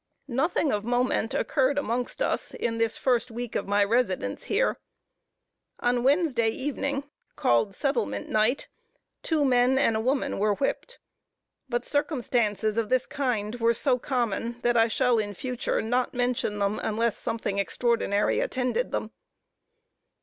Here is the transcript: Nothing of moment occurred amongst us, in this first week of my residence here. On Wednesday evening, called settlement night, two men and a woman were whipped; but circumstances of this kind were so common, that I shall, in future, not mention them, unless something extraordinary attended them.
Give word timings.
Nothing 0.27 0.71
of 0.71 0.83
moment 0.83 1.35
occurred 1.35 1.77
amongst 1.77 2.23
us, 2.23 2.55
in 2.55 2.79
this 2.79 2.97
first 2.97 3.29
week 3.29 3.55
of 3.55 3.67
my 3.67 3.83
residence 3.83 4.45
here. 4.45 4.79
On 5.79 6.01
Wednesday 6.01 6.49
evening, 6.49 7.03
called 7.35 7.75
settlement 7.75 8.27
night, 8.27 8.67
two 9.21 9.45
men 9.45 9.77
and 9.77 9.95
a 9.95 9.99
woman 10.01 10.39
were 10.39 10.55
whipped; 10.55 10.97
but 11.69 11.85
circumstances 11.85 12.77
of 12.77 12.89
this 12.89 13.05
kind 13.05 13.59
were 13.59 13.75
so 13.75 13.99
common, 13.99 14.59
that 14.63 14.75
I 14.75 14.87
shall, 14.87 15.19
in 15.19 15.35
future, 15.35 15.83
not 15.83 16.15
mention 16.15 16.57
them, 16.57 16.79
unless 16.81 17.15
something 17.15 17.59
extraordinary 17.59 18.39
attended 18.39 18.89
them. 18.89 19.11